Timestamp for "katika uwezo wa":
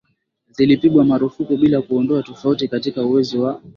2.67-3.61